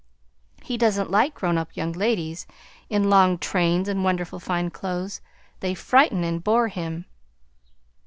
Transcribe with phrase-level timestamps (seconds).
[0.63, 2.47] He doesn't like grown up young ladies
[2.89, 5.21] in long trains and wonderful fine clothes;
[5.59, 7.05] they frighten and bore him!"